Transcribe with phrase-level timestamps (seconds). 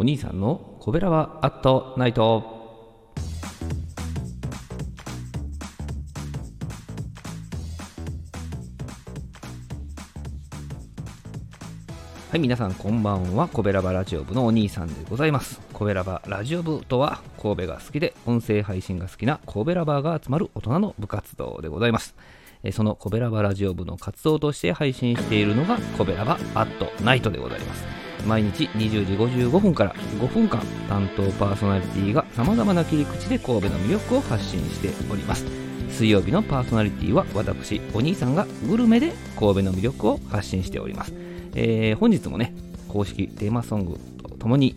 [0.00, 2.58] お兄さんのコベラバアットナイト
[12.30, 13.48] はい、皆さんこんばんは。
[13.48, 15.60] コベラバラジオ部のお兄さんでございます。
[15.74, 22.14] コベラバラジオ部とは、神戸が好きで音声配信が好きな神戸ラバーが集まる大人の部活動でございます。
[22.62, 27.99] えそのコベラバラジオ部の活動として配信しているのが、コベラバアットナイトでございます。
[28.26, 35.44] 毎日20時55分から5分間、担当パーソナリティが様々な切り口で神戸の魅力を発信しております。
[35.90, 41.12] 水曜日のパーソナリティは私、お兄さんがグルメで神戸の魅力を発信しております。
[41.54, 42.54] えー本日もね、
[42.88, 44.76] 公式テーマソングとともに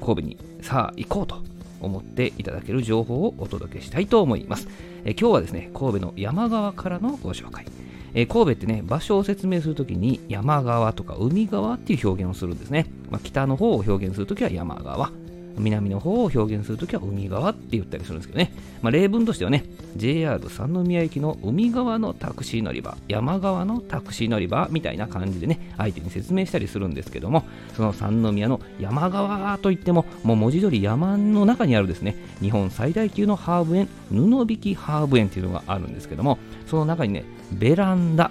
[0.00, 1.42] 神戸にさあ行こうと
[1.80, 4.68] 思っていただける情報をお届けしたいと思います。
[5.04, 7.66] えー今日はですね、神戸の山側からのご紹介。
[8.14, 12.86] えー神戸ってね、場所を説明するときに山側とか海側っていう表現をするんですね。
[13.10, 15.10] まあ、北の方を表現するときは山側。
[15.58, 18.52] 南の方を表現するときは海側って言ったりするんですけどね。
[18.82, 19.64] まあ、例文としてはね、
[19.96, 27.44] JR 三宮駅の海側のタクシー乗り場、山側のタクシー乗り場みたいな感じでね、相手に説明したりするんですけども、
[27.76, 38.30] その三宮の山側といっても、もう文字通り山の中にあるですね、日本最大級のハーブ園、布引ハーブ園っていうのがあるんですけども、その中にね、ベランダ、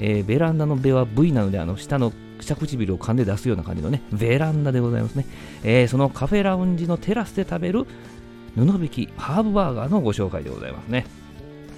[0.00, 5.26] えーベランダのベは V なので、あの下の下唇を噛んで出すような感じのね、ベランダでございますね。
[5.64, 7.86] えーそのカフェラウンジのテラスで食べる
[8.56, 11.06] 布引きハーブバーガーのご紹介でございますね。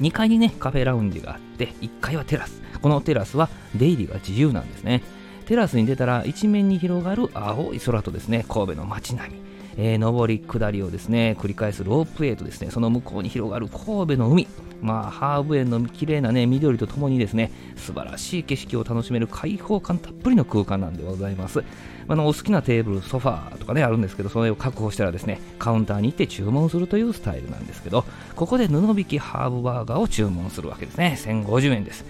[0.00, 2.62] 2階にね、カフェラウンジがあって、1階はテラス。
[2.80, 5.02] このテラスは出入りが自由なんですね。
[5.46, 9.40] テラスに出たら一面に広がる青い空とですね、神戸の街並み。
[9.76, 14.46] えー上り下りをですね繰り返すロープウェイとですねその向こうに広がる神戸の海
[14.80, 21.62] まあハーブ園の綺麗なね緑とともにですね素晴らしい景色を楽しめる開放感たっぷりの空間なんでございます。
[22.08, 28.04] あのお好きなテーブルソファーとかねあるんですけどそれを確保したらですねカウンターに行って注文するというスタイルなんですけど
[28.34, 31.16] ここで布引きハーブバーガーを注文するわけですね。
[31.18, 32.04] 1050円です、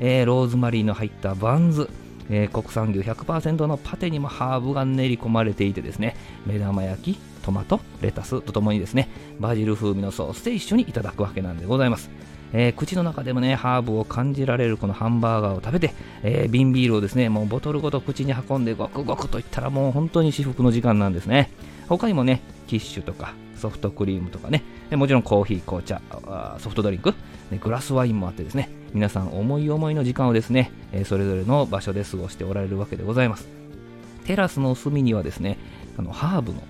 [0.00, 1.88] えーローズマリーの入ったバンズ。
[2.28, 9.08] えー国産牛100%のパテにもハーブが練り込まれていてですね目玉焼きトマトレタスとともにですね
[9.38, 12.10] バジル風味のソースで一緒にいただくわけなんでございます。
[12.52, 21.50] えー口の中でもねハーブを感じられるこのハンバーガーを食べて、えー瓶ビールをですねもうボトルごと口に運んでゴクゴクといったらもう本当に至福の時間なんですね。
[21.88, 26.02] 他にもねキッシュとかソフトクリームとかねもちろんコーヒー紅茶
[26.58, 27.14] ソフトドリンク
[27.60, 33.46] グラスワインもあってですね皆さん思い思いの時間をですね、えそれぞれの場所で過ごしておられるわけでございます。
[34.24, 35.58] テラスの隅にはですね
[35.96, 36.62] あのハーブの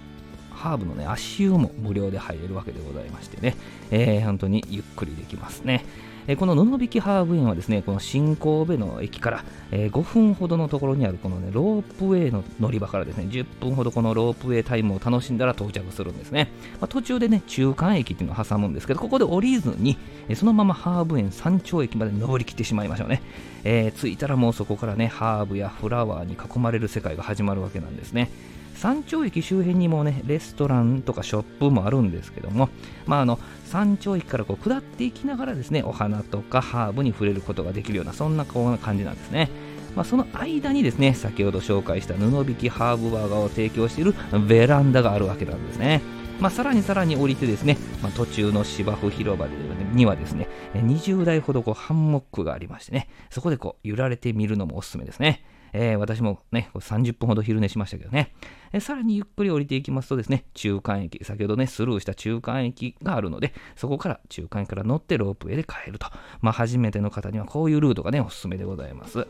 [0.66, 3.56] ハーブのね足湯も無料で入れるわけでございましてね、
[3.90, 5.84] えー本当にゆっくりできますね。
[6.28, 16.50] えーこの布引きハーブ園はですね、この新神戸の駅から、え5分ほどのところにあるこのね、ロープウェイの乗り場からですね、10分ほどこのロープウェイタイムを楽しんだら到着するんですね。
[16.80, 19.96] まあ、途中でね、中間駅っていうのを挟むんですけど、ここで降りずに、
[20.28, 23.22] えそのままハーブ園山頂駅まで登りきってしまいましょうね。
[23.62, 28.30] えー着いたらもうそこからね、ハーブやフラワーに囲まれる世界が始まるわけなんですね。
[28.76, 32.68] 山頂駅周辺にもね、レストランとかショップもあるんですけども、
[33.06, 39.50] まあ、あの山頂駅からこう下っていきながらですね、お花とかハーブに触れることができるような、そんなこうな感じなんですね。
[39.96, 44.14] まあ、その間にですね、先ほど紹介した布引きハーブバーガーを提供している
[44.46, 46.02] ベランダがあるわけなんですね。
[46.38, 49.52] まあ、さらにさらに降りてですね、まあ、途中の芝生広場で
[49.94, 55.42] にはですね、20台ほどこうハンモックがありましてね、そこでこう揺られてみるのもおすすめですね。
[55.78, 58.32] えー私もね、30分ほど昼寝しましたけどね、
[58.72, 66.06] えーさらにゆっくり降りていきますとですね、中間駅、先ほどね、スルーした中間駅があるので、そこから中間駅から乗ってロープウェイで帰ると。
[66.40, 69.26] まあ、初めての方にはこういうルートがね、おすすめでございます。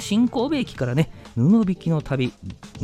[0.00, 2.32] 新神戸駅からね、布引きの旅、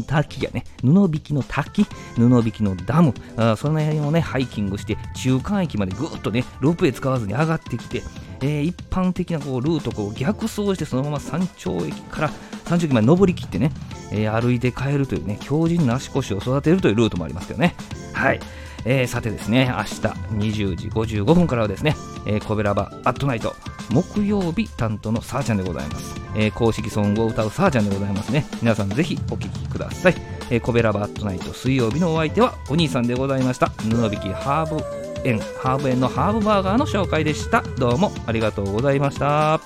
[0.06, 1.84] 滝やね、布引きの滝、
[2.16, 8.02] 布引きのダム、あその辺をね、ハイキングして、中間駅までぐーっとね、ロープウェイ使わずに上がってきて、
[8.40, 12.30] えー一般的なこうルートを逆走して、そのまま山頂駅から
[12.66, 13.72] 山頂駅まで登りきってね、
[14.12, 17.74] えー歩いて帰るというね、強靭な足腰を育てるというルートもありますけどね。
[18.12, 18.40] はい。
[18.84, 21.96] えーさてですね、明日20時55分からはですね、
[22.26, 23.56] えーコベラバアットナイト、
[23.90, 26.14] 木曜日担当のさーちゃんでございます。
[26.34, 28.46] えー公式ソングを歌うさーちゃんでございますね。
[28.60, 30.14] 皆さんぜひお聴きください。
[30.50, 33.68] えーコベラバットナイト水曜日のお相手はお兄さんでございました。
[33.68, 37.62] 布引きハーブ園、ハーブ園のハーブバーガーの紹介でした。
[37.78, 39.60] どうもありがとうございました。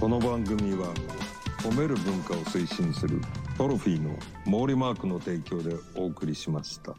[0.00, 0.86] この番組は
[1.58, 3.20] 褒める文化を推進する
[3.56, 6.94] トロフィーの毛利マークの提供でお送りしました。